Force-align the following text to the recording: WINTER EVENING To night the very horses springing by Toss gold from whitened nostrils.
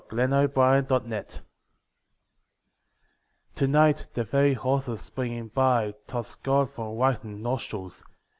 WINTER 0.09 0.45
EVENING 0.57 1.23
To 3.53 3.67
night 3.67 4.07
the 4.15 4.23
very 4.23 4.55
horses 4.55 4.99
springing 5.01 5.49
by 5.49 5.93
Toss 6.07 6.33
gold 6.37 6.71
from 6.71 6.93
whitened 6.95 7.43
nostrils. 7.43 8.03